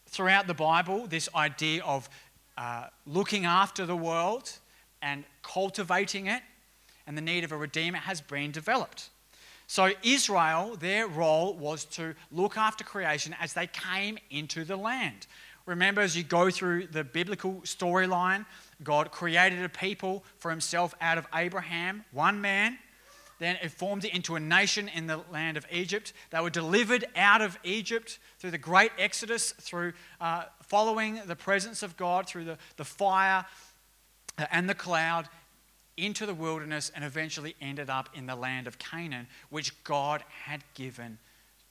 [0.05, 2.07] throughout the Bible, this idea of
[2.55, 4.51] uh, looking after the world
[5.01, 6.43] and cultivating it
[7.07, 9.09] and the need of a redeemer has been developed.
[9.71, 15.27] So, Israel, their role was to look after creation as they came into the land.
[15.67, 18.47] Remember, as you go through the biblical storyline,
[18.83, 22.79] God created a people for himself out of Abraham, one man.
[23.37, 26.13] Then it formed it into a nation in the land of Egypt.
[26.31, 31.83] They were delivered out of Egypt through the great exodus, through uh, following the presence
[31.83, 33.45] of God, through the, the fire
[34.51, 35.29] and the cloud
[36.05, 40.63] into the wilderness, and eventually ended up in the land of Canaan, which God had
[40.73, 41.17] given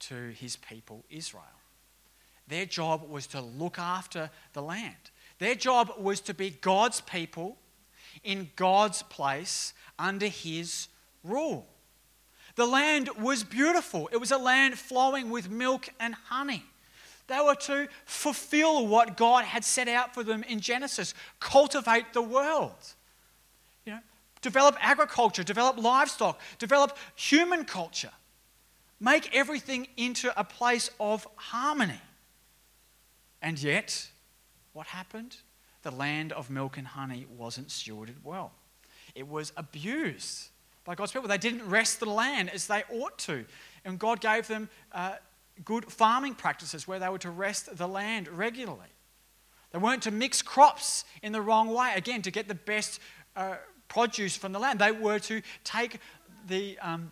[0.01, 1.45] to his people Israel.
[2.47, 4.97] Their job was to look after the land.
[5.39, 7.59] Their job was to be God's people
[8.25, 10.89] in God's place under His
[11.23, 11.67] rule.
[12.57, 16.65] The land was beautiful, it was a land flowing with milk and honey.
[17.29, 22.23] They were to fulfill what God had set out for them in Genesis cultivate the
[22.23, 22.95] world.
[24.41, 28.13] Develop agriculture, develop livestock, develop human culture.
[29.01, 32.01] Make everything into a place of harmony.
[33.41, 34.09] And yet,
[34.73, 35.37] what happened?
[35.83, 38.53] The land of milk and honey wasn't stewarded well.
[39.15, 40.49] It was abused
[40.85, 41.29] by God's people.
[41.29, 43.45] They didn't rest the land as they ought to.
[43.85, 45.17] And God gave them uh,
[45.65, 48.89] good farming practices where they were to rest the land regularly.
[49.71, 53.01] They weren't to mix crops in the wrong way, again, to get the best
[53.37, 53.57] uh,
[53.89, 54.79] produce from the land.
[54.79, 55.99] They were to take
[56.47, 57.11] the um,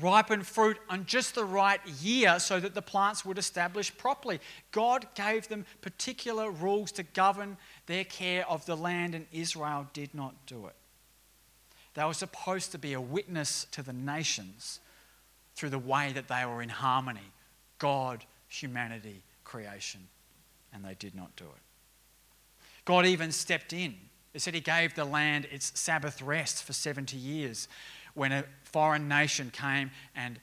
[0.00, 4.40] ripen fruit on just the right year so that the plants would establish properly.
[4.70, 10.14] God gave them particular rules to govern their care of the land, and Israel did
[10.14, 10.74] not do it.
[11.94, 14.80] They were supposed to be a witness to the nations
[15.54, 17.20] through the way that they were in harmony
[17.78, 20.06] God, humanity, creation,
[20.72, 21.62] and they did not do it.
[22.84, 23.96] God even stepped in.
[24.34, 27.68] It said He gave the land its Sabbath rest for 70 years
[28.14, 30.38] when a foreign nation came and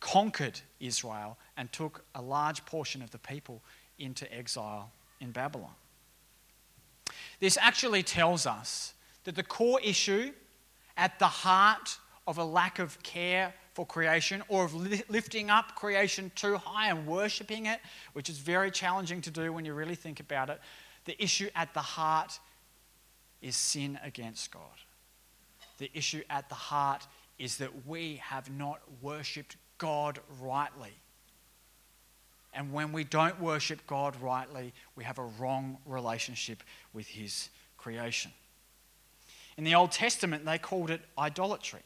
[0.00, 3.62] conquered Israel and took a large portion of the people
[3.98, 5.74] into exile in Babylon.
[7.40, 8.94] This actually tells us
[9.24, 10.32] that the core issue
[10.96, 14.74] at the heart of a lack of care for creation or of
[15.10, 17.80] lifting up creation too high and worshipping it,
[18.12, 20.60] which is very challenging to do when you really think about it,
[21.06, 22.38] the issue at the heart
[23.44, 24.62] is sin against God.
[25.78, 27.06] The issue at the heart
[27.38, 30.94] is that we have not worshipped God rightly.
[32.54, 36.62] And when we don't worship God rightly, we have a wrong relationship
[36.94, 38.30] with His creation.
[39.58, 41.82] In the Old Testament, they called it idolatry.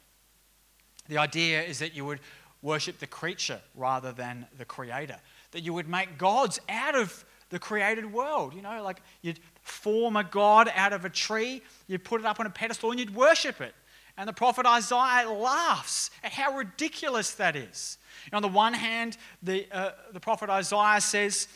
[1.09, 2.21] The idea is that you would
[2.63, 5.17] worship the creature rather than the creator,
[5.53, 8.55] that you would make gods out of the created world.
[8.55, 12.41] You know, like you'd form a god out of a tree, you'd put it up
[12.41, 13.75] on a pedestal, and you'd worship it.
[14.17, 17.99] And the prophet Isaiah laughs at how ridiculous that is.
[18.25, 21.47] You know, on the one hand, the, uh, the prophet Isaiah says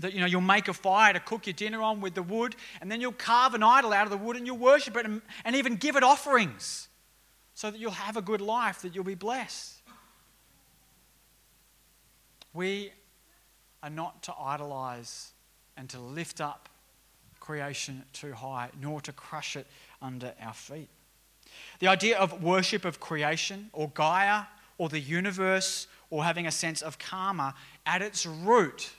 [0.00, 2.56] that you know, you'll make a fire to cook your dinner on with the wood,
[2.80, 5.22] and then you'll carve an idol out of the wood and you'll worship it and,
[5.44, 6.88] and even give it offerings
[7.54, 9.80] so that you'll have a good life, that you'll be blessed.
[12.52, 12.92] We
[13.84, 15.32] are not to idolize
[15.76, 16.70] and to lift up
[17.38, 19.66] creation too high, nor to crush it
[20.00, 20.88] under our feet.
[21.80, 24.44] The idea of worship of creation or Gaia
[24.78, 28.90] or the universe or having a sense of karma, at its root,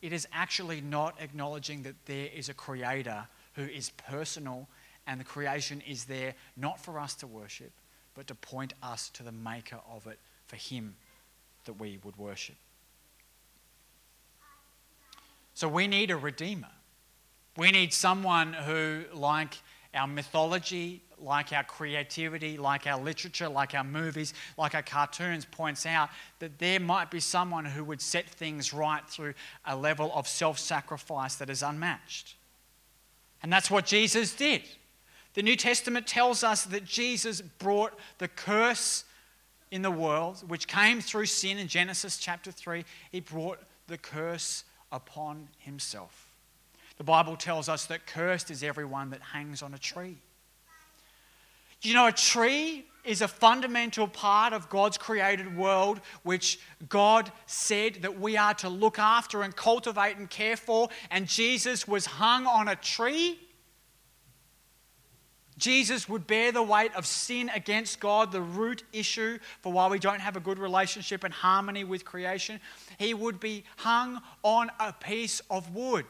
[0.00, 4.66] it is actually not acknowledging that there is a creator who is personal
[5.06, 7.72] and the creation is there not for us to worship,
[8.14, 10.94] but to point us to the maker of it, for him
[11.66, 12.56] that we would worship.
[15.64, 16.68] So we need a redeemer.
[17.56, 19.56] We need someone who, like
[19.94, 25.86] our mythology, like our creativity, like our literature, like our movies, like our cartoons, points
[25.86, 29.32] out that there might be someone who would set things right through
[29.64, 32.34] a level of self sacrifice that is unmatched.
[33.42, 34.64] And that's what Jesus did.
[35.32, 39.04] The New Testament tells us that Jesus brought the curse
[39.70, 42.84] in the world, which came through sin in Genesis chapter 3.
[43.10, 46.30] He brought the curse upon himself.
[46.96, 50.16] The Bible tells us that cursed is everyone that hangs on a tree.
[51.82, 57.96] You know, a tree is a fundamental part of God's created world, which God said
[58.02, 60.88] that we are to look after and cultivate and care for.
[61.10, 63.38] And Jesus was hung on a tree.
[65.56, 69.98] Jesus would bear the weight of sin against God, the root issue for why we
[69.98, 72.60] don't have a good relationship and harmony with creation.
[72.98, 76.06] He would be hung on a piece of wood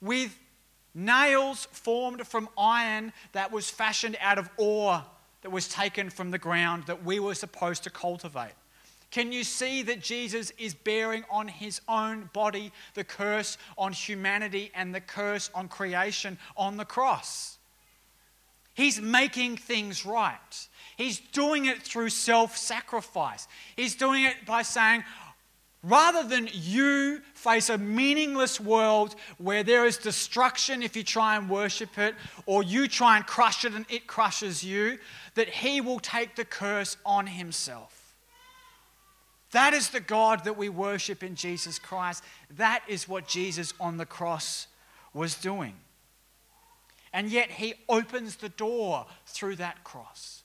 [0.00, 0.36] with
[0.94, 5.04] nails formed from iron that was fashioned out of ore
[5.42, 8.52] that was taken from the ground that we were supposed to cultivate.
[9.10, 14.70] Can you see that Jesus is bearing on his own body the curse on humanity
[14.74, 17.58] and the curse on creation on the cross?
[18.74, 20.68] He's making things right.
[20.96, 23.48] He's doing it through self sacrifice.
[23.76, 25.04] He's doing it by saying,
[25.84, 31.50] Rather than you face a meaningless world where there is destruction if you try and
[31.50, 32.14] worship it,
[32.46, 34.98] or you try and crush it and it crushes you,
[35.34, 38.14] that He will take the curse on Himself.
[39.50, 42.22] That is the God that we worship in Jesus Christ.
[42.56, 44.68] That is what Jesus on the cross
[45.12, 45.74] was doing.
[47.12, 50.42] And yet He opens the door through that cross.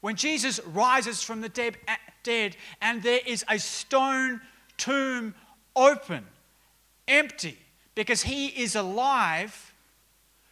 [0.00, 1.76] When Jesus rises from the dead,
[2.22, 4.40] dead and there is a stone
[4.76, 5.34] tomb
[5.74, 6.24] open,
[7.06, 7.58] empty,
[7.94, 9.74] because he is alive,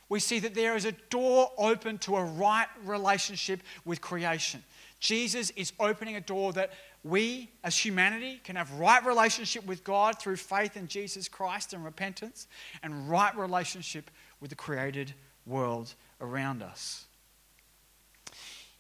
[0.09, 4.63] we see that there is a door open to a right relationship with creation.
[4.99, 6.73] Jesus is opening a door that
[7.05, 11.85] we as humanity can have right relationship with God through faith in Jesus Christ and
[11.85, 12.49] repentance
[12.83, 15.15] and right relationship with the created
[15.47, 17.05] world around us.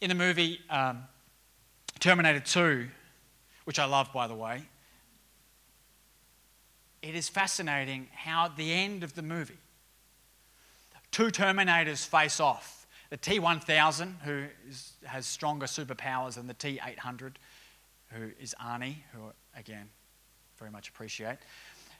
[0.00, 1.04] In the movie um,
[2.00, 2.86] Terminator 2,
[3.64, 4.62] which I love by the way,
[7.02, 9.58] it is fascinating how at the end of the movie,
[11.12, 12.86] two Terminators face off.
[13.10, 17.38] The T 1000, who is, has stronger superpowers than the T 800,
[18.12, 19.20] who is Arnie, who,
[19.56, 19.88] again,
[20.58, 21.38] very much appreciate.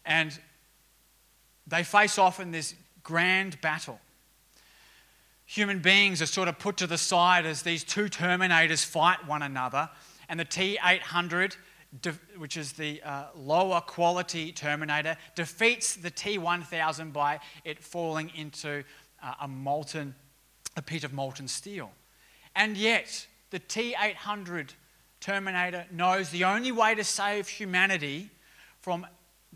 [0.05, 0.37] And
[1.67, 4.01] they face off in this grand battle.
[5.47, 9.43] Human beings are sort of put to the side as these two Terminators fight one
[9.43, 9.89] another,
[10.29, 11.57] and the T 800
[12.37, 18.85] which is the uh, lower quality Terminator, defeats the T1000 by it falling into
[19.23, 20.15] uh, a molten,
[20.77, 21.91] a pit of molten steel.
[22.55, 24.71] And yet, the T800
[25.21, 28.31] Terminator knows the only way to save humanity
[28.81, 29.07] from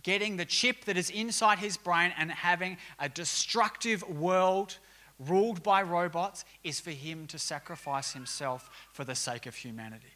[0.03, 4.79] getting the chip that is inside his brain and having a destructive world
[5.29, 10.15] ruled by robots is for him to sacrifice himself for the sake of humanity.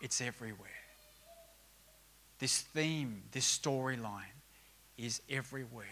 [0.00, 0.68] It's everywhere.
[2.38, 4.22] This theme, this storyline
[4.96, 5.86] is everywhere.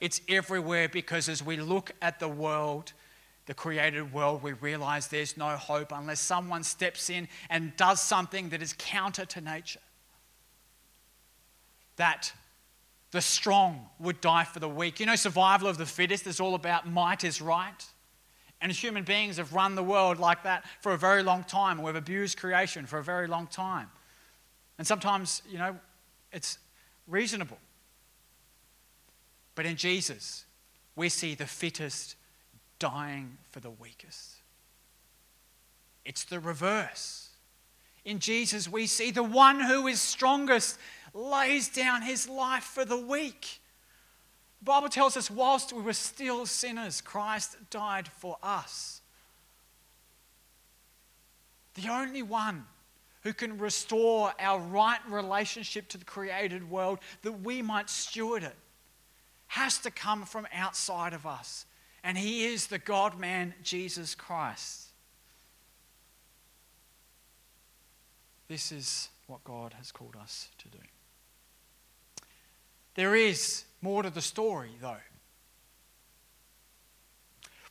[0.00, 2.92] It's everywhere because as we look at the world,
[3.46, 8.48] the created world, we realize there's no hope unless someone steps in and does something
[8.50, 9.80] that is counter to nature.
[11.96, 12.32] That
[13.14, 14.98] the strong would die for the weak.
[14.98, 17.86] You know, survival of the fittest is all about might is right.
[18.60, 21.80] And human beings have run the world like that for a very long time.
[21.80, 23.88] We've abused creation for a very long time.
[24.78, 25.76] And sometimes, you know,
[26.32, 26.58] it's
[27.06, 27.58] reasonable.
[29.54, 30.44] But in Jesus,
[30.96, 32.16] we see the fittest
[32.80, 34.38] dying for the weakest.
[36.04, 37.28] It's the reverse.
[38.04, 40.80] In Jesus, we see the one who is strongest
[41.14, 43.60] lays down his life for the weak.
[44.60, 49.00] The Bible tells us, whilst we were still sinners, Christ died for us.
[51.74, 52.66] The only one
[53.22, 58.56] who can restore our right relationship to the created world that we might steward it
[59.48, 61.66] has to come from outside of us.
[62.02, 64.88] And he is the God man, Jesus Christ.
[68.48, 70.78] This is what God has called us to do.
[72.94, 74.96] There is more to the story, though.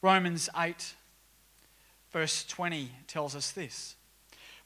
[0.01, 0.95] Romans 8,
[2.11, 3.95] verse 20 tells us this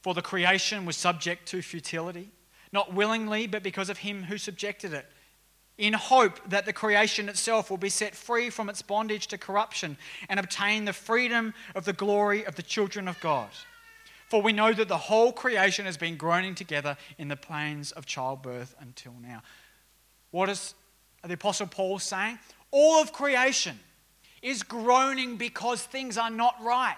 [0.02, 2.30] For the creation was subject to futility,
[2.72, 5.06] not willingly, but because of him who subjected it,
[5.78, 9.96] in hope that the creation itself will be set free from its bondage to corruption
[10.28, 13.48] and obtain the freedom of the glory of the children of God.
[14.28, 18.06] For we know that the whole creation has been groaning together in the pains of
[18.06, 19.42] childbirth until now.
[20.30, 20.74] What is
[21.24, 22.38] the Apostle Paul saying?
[22.70, 23.78] All of creation
[24.42, 26.94] is groaning because things are not right.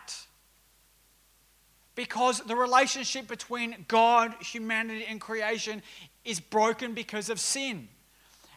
[1.94, 5.82] Because the relationship between God, humanity, and creation
[6.24, 7.88] is broken because of sin.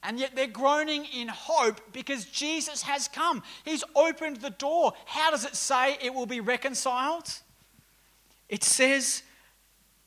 [0.04, 3.42] And yet they're groaning in hope because Jesus has come.
[3.64, 4.94] He's opened the door.
[5.06, 7.32] How does it say it will be reconciled?
[8.50, 9.24] It says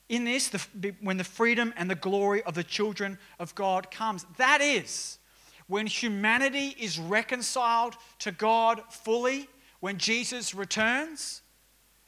[0.09, 4.25] in this, the, when the freedom and the glory of the children of God comes.
[4.37, 5.19] That is,
[5.67, 9.49] when humanity is reconciled to God fully,
[9.81, 11.43] when Jesus returns,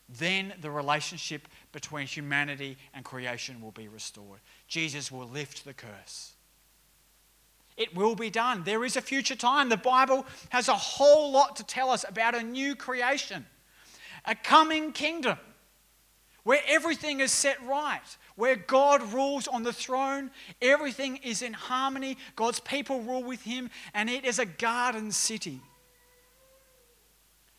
[0.08, 4.40] then the relationship between humanity and creation will be restored.
[4.68, 6.32] Jesus will lift the curse.
[7.76, 8.64] It will be done.
[8.64, 9.68] There is a future time.
[9.68, 13.46] The Bible has a whole lot to tell us about a new creation,
[14.24, 15.38] a coming kingdom
[16.48, 18.00] where everything is set right,
[18.34, 20.30] where God rules on the throne,
[20.62, 25.60] everything is in harmony, God's people rule with Him, and it is a garden city.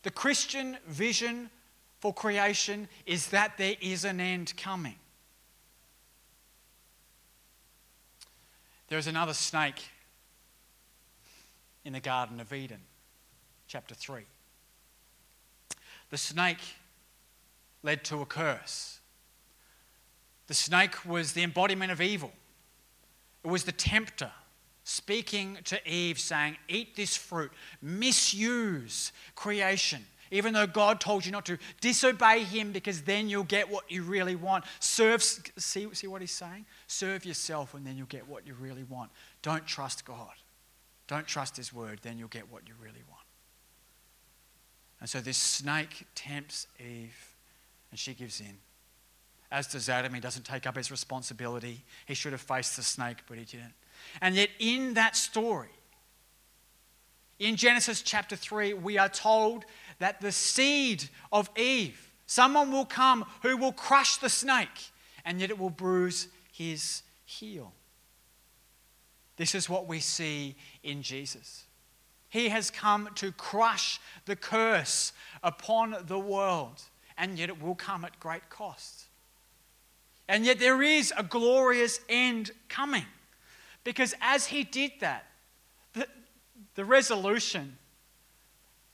[0.01, 1.51] The Christian vision
[1.99, 4.95] for creation is that there is an end coming.
[8.87, 9.83] There is another snake
[11.85, 12.81] in the Garden of Eden,
[13.67, 14.23] chapter 3.
[16.09, 16.57] The snake
[17.83, 18.99] led to a curse.
[20.47, 22.31] The snake was the embodiment of evil,
[23.43, 24.31] it was the tempter
[24.83, 27.51] speaking to Eve, saying, Eat this fruit,
[27.81, 30.03] misuse creation.
[30.31, 34.03] Even though God told you not to, disobey Him because then you'll get what you
[34.03, 34.63] really want.
[34.79, 36.65] Serve, see, see what He's saying?
[36.87, 39.09] Serve yourself and then you'll get what you really want.
[39.41, 40.33] Don't trust God.
[41.07, 43.23] Don't trust His word, then you'll get what you really want.
[44.99, 47.28] And so this snake tempts Eve
[47.91, 48.57] and she gives in.
[49.51, 51.83] As does Adam, he doesn't take up his responsibility.
[52.05, 53.73] He should have faced the snake, but he didn't.
[54.21, 55.69] And yet, in that story,
[57.39, 59.65] in Genesis chapter 3, we are told
[59.97, 64.91] that the seed of Eve, someone will come who will crush the snake,
[65.25, 67.73] and yet it will bruise his heel.
[69.37, 71.65] This is what we see in Jesus.
[72.27, 76.83] He has come to crush the curse upon the world
[77.19, 79.05] and yet it will come at great cost.
[80.27, 83.05] And yet there is a glorious end coming.
[83.83, 85.25] Because as he did that,
[85.93, 86.07] the,
[86.75, 87.77] the resolution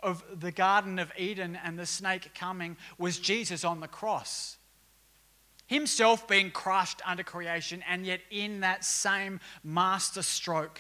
[0.02, 4.58] of the Garden of Eden and the snake coming was Jesus on the cross.
[5.68, 10.80] Himself being crushed under creation, and yet in that same master stroke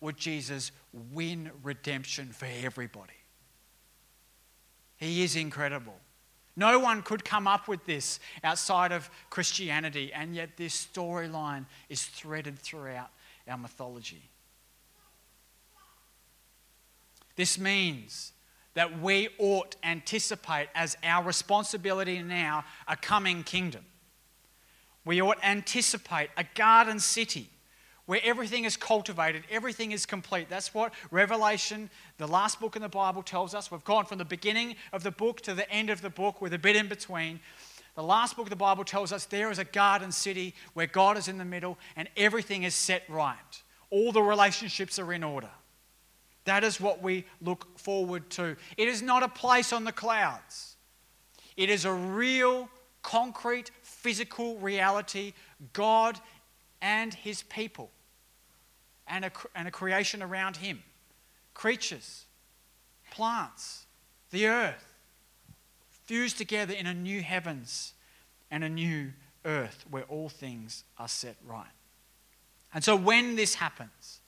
[0.00, 3.12] would Jesus win redemption for everybody.
[4.96, 5.96] He is incredible.
[6.56, 12.04] No one could come up with this outside of Christianity, and yet this storyline is
[12.04, 13.10] threaded throughout
[13.48, 14.22] our mythology.
[17.36, 18.32] This means
[18.74, 23.84] that we ought anticipate as our responsibility now a coming kingdom.
[25.04, 27.48] We ought anticipate a garden city
[28.06, 30.48] where everything is cultivated, everything is complete.
[30.48, 33.70] That's what Revelation, the last book in the Bible, tells us.
[33.70, 36.54] We've gone from the beginning of the book to the end of the book with
[36.54, 37.40] a bit in between.
[37.94, 41.18] The last book of the Bible tells us there is a garden city where God
[41.18, 43.62] is in the middle and everything is set right.
[43.90, 45.50] All the relationships are in order.
[46.44, 48.56] That is what we look forward to.
[48.76, 50.76] It is not a place on the clouds,
[51.56, 52.68] it is a real,
[53.02, 55.32] concrete, physical reality.
[55.72, 56.18] God
[56.80, 57.90] and his people
[59.06, 60.82] and a, and a creation around him
[61.52, 62.24] creatures,
[63.10, 63.84] plants,
[64.30, 64.94] the earth,
[66.04, 67.92] fused together in a new heavens
[68.50, 69.12] and a new
[69.44, 71.66] earth where all things are set right.
[72.72, 74.20] And so when this happens,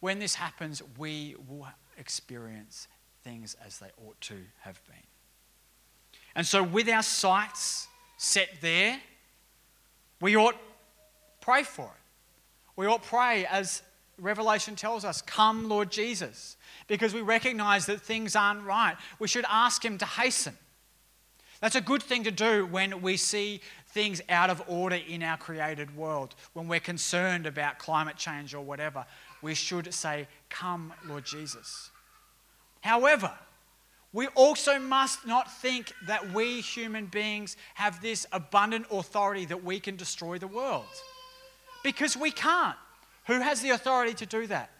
[0.00, 1.66] when this happens, we will
[1.98, 2.88] experience
[3.22, 4.96] things as they ought to have been.
[6.34, 9.00] And so, with our sights set there,
[10.20, 10.56] we ought
[11.46, 12.02] pray for it.
[12.74, 13.82] We ought pray as
[14.18, 16.56] Revelation tells us, Come, Lord Jesus,
[16.88, 18.96] because we recognize that things aren't right.
[19.20, 20.56] We should ask Him to hasten.
[21.60, 25.36] That's a good thing to do when we see things out of order in our
[25.36, 29.06] created world, when we're concerned about climate change or whatever.
[29.40, 31.90] We should say, Come, Lord Jesus.
[32.80, 33.32] However,
[34.12, 39.78] we also must not think that we human beings have this abundant authority that we
[39.78, 40.86] can destroy the world
[41.86, 42.76] because we can't.
[43.28, 44.70] Who has the authority to do that?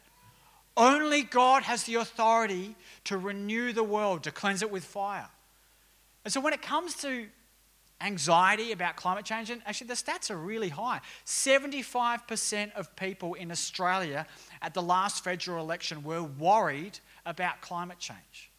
[0.77, 5.29] Only God has the authority to renew the world, to cleanse it with fire.
[6.25, 7.27] And so when it comes to
[8.01, 13.53] anxiety about climate change, and actually the stats are really high 75% of people in
[13.53, 14.27] Australia
[14.61, 18.51] at the last federal election were worried about climate change.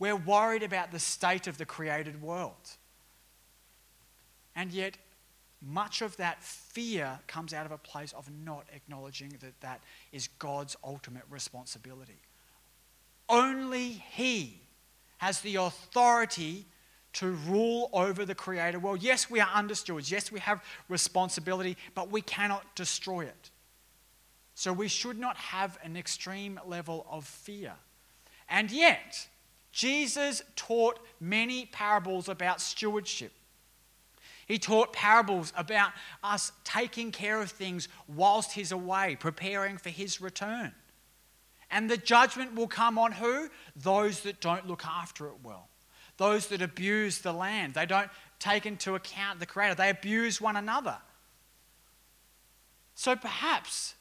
[0.00, 2.70] We're worried about the state of the created world.
[4.56, 4.96] And yet,
[5.66, 9.80] much of that fear comes out of a place of not acknowledging that that
[10.12, 12.18] is God's ultimate responsibility.
[13.28, 14.60] Only He
[15.18, 16.66] has the authority
[17.14, 19.02] to rule over the created world.
[19.02, 20.10] Yes, we are under stewards.
[20.10, 23.50] Yes, we have responsibility, but we cannot destroy it.
[24.54, 27.72] So we should not have an extreme level of fear.
[28.48, 29.28] And yet,
[29.72, 33.32] Jesus taught many parables about stewardship.
[34.46, 35.92] He taught parables about
[36.22, 40.72] us taking care of things whilst He's away, preparing for His return.
[41.70, 43.48] And the judgment will come on who?
[43.74, 45.68] Those that don't look after it well,
[46.18, 47.74] those that abuse the land.
[47.74, 50.98] They don't take into account the Creator, they abuse one another.
[52.94, 53.94] So perhaps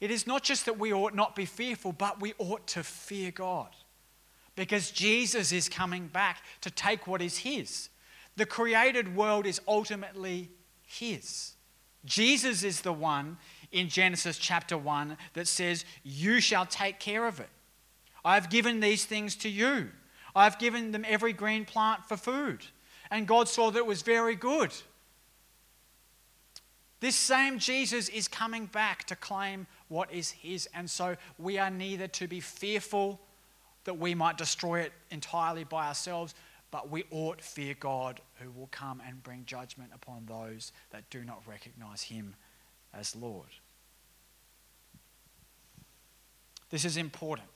[0.00, 3.30] it is not just that we ought not be fearful, but we ought to fear
[3.30, 3.68] God.
[4.54, 7.88] Because Jesus is coming back to take what is His.
[8.36, 10.50] The created world is ultimately
[10.84, 11.52] His.
[12.04, 13.38] Jesus is the one
[13.70, 17.48] in Genesis chapter 1 that says, You shall take care of it.
[18.24, 19.90] I've given these things to you.
[20.34, 22.64] I've given them every green plant for food.
[23.10, 24.72] And God saw that it was very good.
[27.00, 30.68] This same Jesus is coming back to claim what is his.
[30.72, 33.20] And so we are neither to be fearful
[33.84, 36.34] that we might destroy it entirely by ourselves,
[36.72, 41.22] but we ought fear God who will come and bring judgment upon those that do
[41.22, 42.34] not recognize him
[42.92, 43.46] as Lord.
[46.70, 47.46] This is important.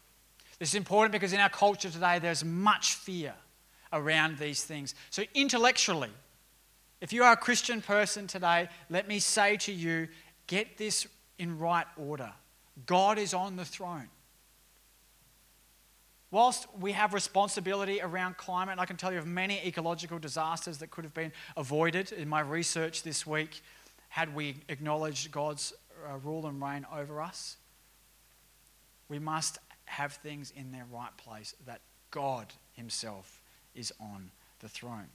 [0.58, 3.34] This is important because in our culture today there's much fear
[3.92, 4.94] around these things.
[5.08, 6.10] So, intellectually,
[7.00, 10.08] if you are a Christian person today, let me say to you
[10.46, 11.06] get this
[11.38, 12.32] in right order.
[12.84, 14.08] God is on the throne.
[16.30, 20.90] Whilst we have responsibility around climate, I can tell you of many ecological disasters that
[20.90, 23.62] could have been avoided in my research this week
[24.08, 25.72] had we acknowledged God's
[26.08, 27.56] uh, rule and reign over us.
[29.08, 33.40] We must have things in their right place that God Himself
[33.74, 35.08] is on the throne.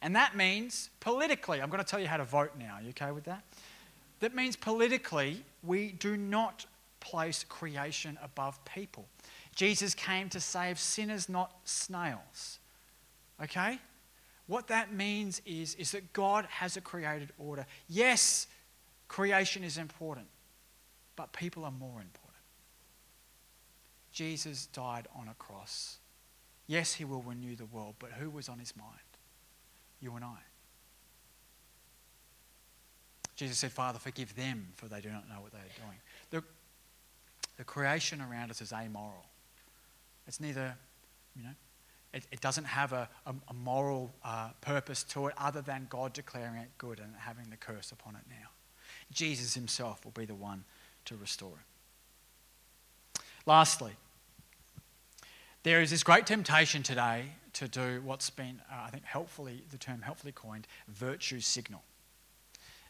[0.00, 2.76] And that means politically, I'm going to tell you how to vote now.
[2.76, 3.42] Are you okay with that?
[4.20, 6.66] That means politically, we do not
[7.00, 9.06] place creation above people.
[9.58, 12.60] Jesus came to save sinners, not snails.
[13.42, 13.80] Okay?
[14.46, 17.66] What that means is, is that God has a created order.
[17.88, 18.46] Yes,
[19.08, 20.28] creation is important,
[21.16, 22.28] but people are more important.
[24.12, 25.96] Jesus died on a cross.
[26.68, 28.92] Yes, he will renew the world, but who was on his mind?
[30.00, 30.38] You and I.
[33.34, 35.98] Jesus said, Father, forgive them, for they do not know what they are doing.
[36.30, 36.44] The,
[37.56, 39.24] the creation around us is amoral.
[40.28, 40.76] It's neither,
[41.34, 41.54] you know,
[42.12, 46.12] it, it doesn't have a, a, a moral uh, purpose to it other than God
[46.12, 48.48] declaring it good and having the curse upon it now.
[49.10, 50.64] Jesus himself will be the one
[51.06, 53.20] to restore it.
[53.46, 53.92] Lastly,
[55.62, 57.24] there is this great temptation today
[57.54, 61.82] to do what's been, uh, I think, helpfully, the term helpfully coined, virtue signal.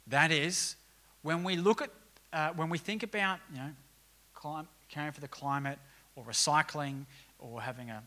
[0.08, 0.76] That is,
[1.22, 1.90] when we look at,
[2.32, 5.78] uh, when we think about, you know, caring for the climate
[6.16, 7.06] or recycling
[7.38, 8.02] or having a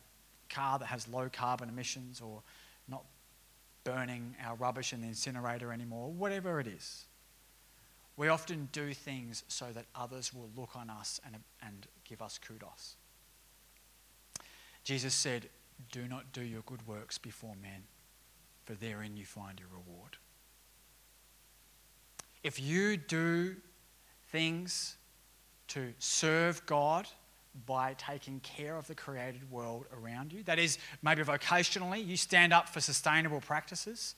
[0.50, 2.42] car that has low carbon emissions or
[2.88, 3.04] not
[3.84, 7.06] burning our rubbish in the incinerator anymore, whatever it is,
[8.18, 12.38] we often do things so that others will look on us and, and give us
[12.38, 12.96] kudos.
[14.84, 15.50] Jesus said,
[15.92, 17.84] Do not do your good works before men,
[18.66, 20.18] for therein you find your reward.
[22.44, 23.56] If you do
[24.32, 24.98] things
[25.70, 27.08] to serve God
[27.66, 32.54] by taking care of the created world around you, that is, maybe vocationally, you stand
[32.54, 34.16] up for sustainable practices,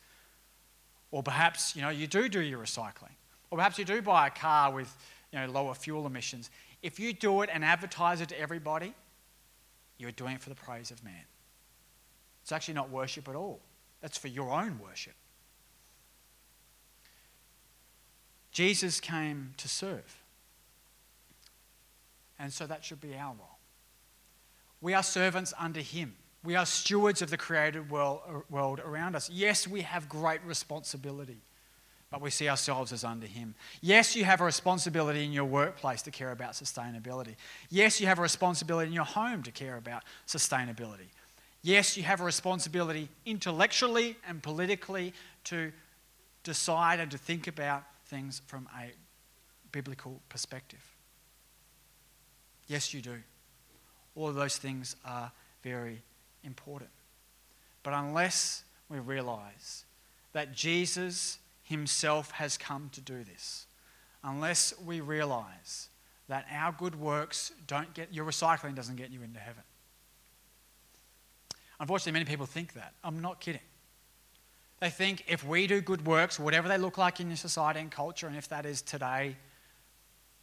[1.12, 3.16] or perhaps you know you do do your recycling,
[3.52, 4.96] or perhaps you do buy a car with
[5.32, 6.50] you know lower fuel emissions.
[6.82, 8.94] If you do it and advertise it to everybody,
[9.98, 11.26] you're doing it for the praise of man.
[12.42, 13.62] It's actually not worship at all.
[14.02, 15.14] That's for your own worship.
[18.52, 20.23] Jesus came to serve.
[22.40, 23.58] And so that should be our role.
[24.82, 26.16] We are servants under him.
[26.44, 29.30] We are stewards of the created world, uh, world around us.
[29.30, 31.42] Yes, we have great responsibility,
[32.10, 33.56] but we see ourselves as under him.
[33.82, 37.36] Yes, you have a responsibility in your workplace to care about sustainability.
[37.70, 41.08] Yes, you have a responsibility in your home to care about sustainability.
[41.62, 45.14] Yes, you have a responsibility intellectually and politically
[45.46, 45.72] to
[46.44, 48.92] decide and to think about things from a
[49.72, 50.93] biblical perspective.
[52.68, 53.18] Yes, you do.
[54.16, 55.32] All of those things are
[55.64, 56.02] very
[56.44, 56.90] important.
[57.82, 59.86] But unless we realize
[60.34, 63.66] that Jesus himself has come to do this.
[64.24, 65.90] Unless we realize
[66.28, 69.64] that our good works don't get, your recycling doesn't get you into heaven.
[71.80, 72.94] Unfortunately, many people think that.
[73.04, 73.62] I'm not kidding.
[74.80, 77.92] They think if we do good works, whatever they look like in your society and
[77.92, 79.36] culture, and if that is today,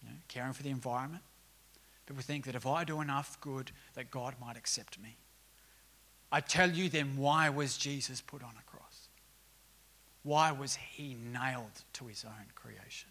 [0.03, 1.23] you know, caring for the environment,
[2.11, 5.17] people think that if I do enough good, that God might accept me.
[6.33, 9.09] I tell you then, why was Jesus put on a cross?
[10.25, 13.11] Why was he nailed to his own creation?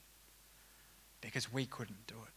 [1.21, 2.33] Because we couldn't do it.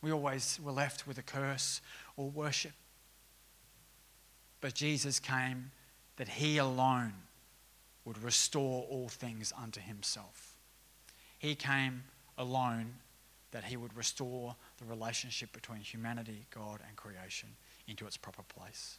[0.00, 1.80] We always were left with a curse
[2.16, 2.72] or worship.
[4.60, 5.72] But Jesus came
[6.18, 7.14] that he alone
[8.04, 10.54] would restore all things unto himself.
[11.36, 12.04] He came
[12.36, 12.94] alone
[13.50, 17.48] that he would restore the relationship between humanity, God, and creation
[17.86, 18.98] into its proper place.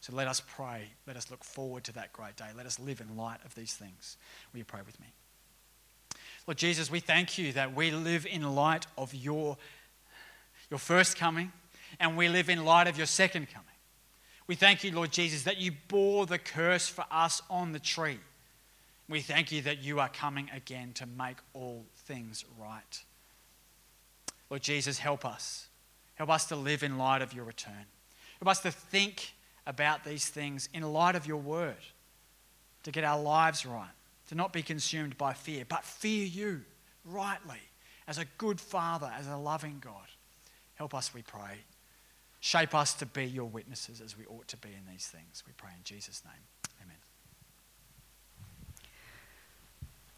[0.00, 0.88] So let us pray.
[1.06, 2.48] Let us look forward to that great day.
[2.56, 4.16] Let us live in light of these things.
[4.52, 5.06] Will you pray with me?
[6.46, 9.56] Lord Jesus, we thank you that we live in light of your,
[10.70, 11.52] your first coming
[12.00, 13.68] and we live in light of your second coming.
[14.48, 18.18] We thank you, Lord Jesus, that you bore the curse for us on the tree.
[19.08, 23.02] We thank you that you are coming again to make all things right.
[24.52, 25.68] Lord Jesus, help us.
[26.14, 27.86] Help us to live in light of your return.
[28.38, 29.32] Help us to think
[29.66, 31.78] about these things in light of your word,
[32.82, 33.94] to get our lives right,
[34.28, 36.60] to not be consumed by fear, but fear you
[37.06, 37.62] rightly
[38.06, 40.04] as a good father, as a loving God.
[40.74, 41.56] Help us, we pray.
[42.40, 45.44] Shape us to be your witnesses as we ought to be in these things.
[45.46, 46.74] We pray in Jesus' name.
[46.82, 46.96] Amen.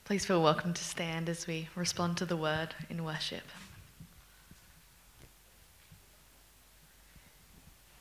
[0.04, 3.44] Please feel welcome to stand as we respond to the word in worship.